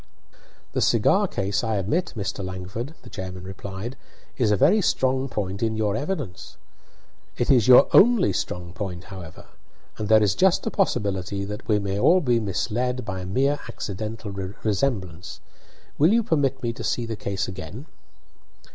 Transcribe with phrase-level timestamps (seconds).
[0.73, 2.43] "The cigar case, I admit, Mr.
[2.43, 3.95] Langford," the chairman replied,
[4.35, 6.57] "is a very strong point in your evidence.
[7.37, 9.45] It is your only strong point, however,
[9.99, 13.59] and there is just a possibility that we may all be misled by a mere
[13.69, 14.31] accidental
[14.63, 15.39] resemblance.
[15.99, 17.85] Will you permit me to see the case again?"